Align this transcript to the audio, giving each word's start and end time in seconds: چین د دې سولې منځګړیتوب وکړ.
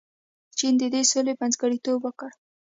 چین 0.57 0.73
د 0.81 0.83
دې 0.93 1.01
سولې 1.11 1.33
منځګړیتوب 1.39 1.99
وکړ. 2.03 2.29